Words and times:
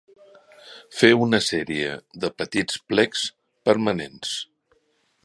Fer 0.99 1.11
una 1.25 1.39
sèrie 1.49 1.91
de 2.25 2.31
petits 2.43 2.81
plecs 2.93 3.29
permanents. 3.71 4.37